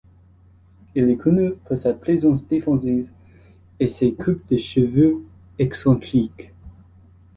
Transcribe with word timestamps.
Il 0.95 1.11
est 1.11 1.15
connu 1.15 1.53
pour 1.63 1.77
sa 1.77 1.93
présence 1.93 2.47
défensive 2.47 3.07
et 3.79 3.87
ses 3.87 4.15
coupes 4.15 4.41
de 4.49 4.57
cheveux 4.57 5.21
excentriques. 5.59 6.51